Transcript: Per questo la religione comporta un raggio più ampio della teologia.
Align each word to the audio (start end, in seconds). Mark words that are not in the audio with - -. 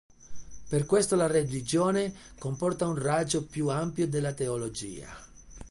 Per 0.67 0.87
questo 0.87 1.15
la 1.15 1.27
religione 1.27 2.11
comporta 2.39 2.87
un 2.87 2.95
raggio 2.95 3.45
più 3.45 3.67
ampio 3.69 4.07
della 4.07 4.33
teologia. 4.33 5.15